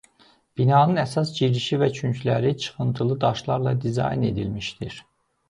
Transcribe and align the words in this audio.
Binanın 0.59 1.01
əsas 1.01 1.33
girişi 1.39 1.79
və 1.81 1.89
küncləri 1.97 2.55
çıxıntılı 2.65 3.19
daşlarla 3.27 3.75
dizayn 3.85 4.27
edilmişdir. 4.33 5.01